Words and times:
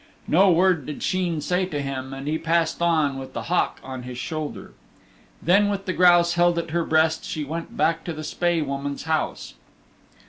No 0.27 0.49
word 0.49 0.87
did 0.87 1.03
Sheen 1.03 1.41
say 1.41 1.67
to 1.67 1.79
him 1.79 2.11
and 2.11 2.27
he 2.27 2.39
passed 2.39 2.81
on 2.81 3.19
with 3.19 3.33
the 3.33 3.43
hawk 3.43 3.79
on 3.83 4.01
his 4.01 4.17
shoulder. 4.17 4.73
Then 5.43 5.69
with 5.69 5.85
the 5.85 5.93
grouse 5.93 6.33
held 6.33 6.57
at 6.57 6.71
her 6.71 6.83
breast 6.83 7.23
she 7.23 7.43
went 7.43 7.77
back 7.77 8.03
to 8.05 8.13
the 8.13 8.23
Spae 8.23 8.61
Woman's 8.63 9.03
house. 9.03 9.53